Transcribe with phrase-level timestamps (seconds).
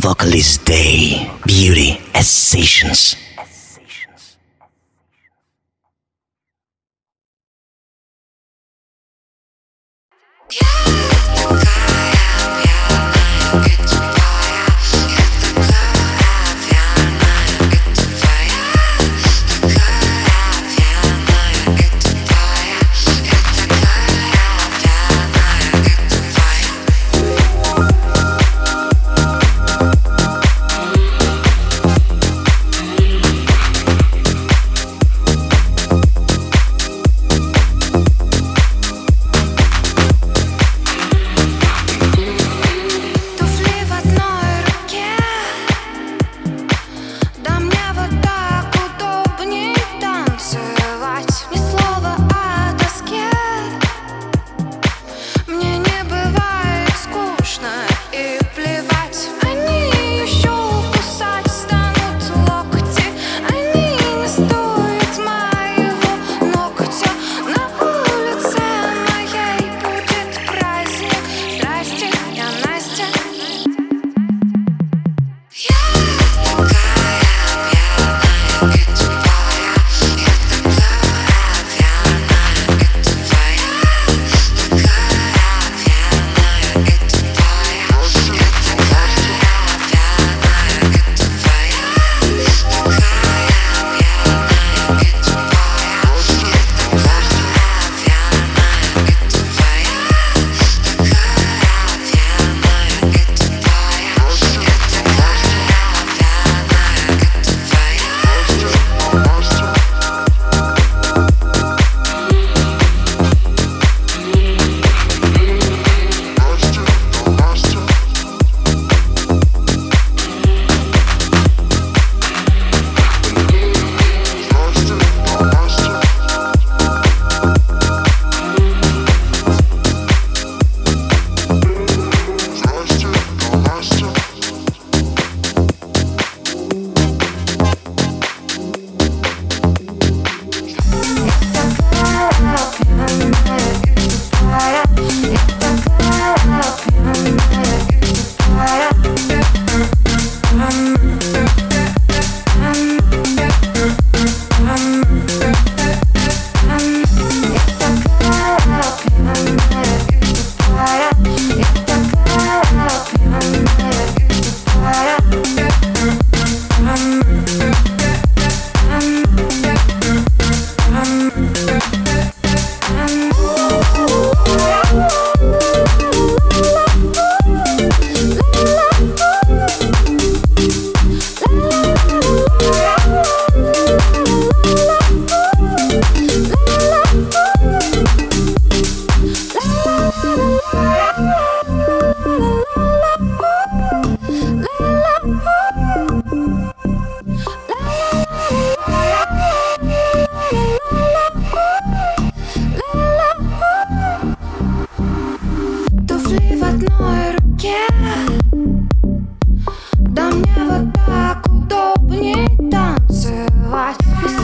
[0.00, 3.16] Vocalist Day Beauty Sensations.
[10.50, 10.79] Yeah.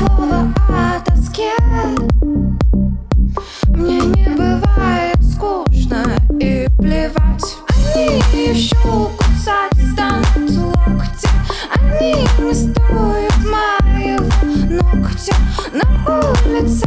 [0.06, 1.50] слова о тоске
[3.68, 6.04] Мне не бывает скучно
[6.40, 7.56] и плевать.
[7.68, 8.18] Они
[8.48, 11.28] еще кусать станут локти.
[11.74, 14.26] Они не стоят моего
[14.68, 15.34] ногтя.
[15.72, 16.86] На улице